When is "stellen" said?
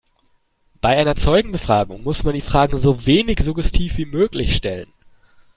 4.55-4.91